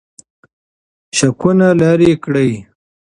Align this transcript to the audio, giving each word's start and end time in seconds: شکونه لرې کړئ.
شکونه 1.17 1.67
لرې 1.79 2.13
کړئ. 2.23 2.51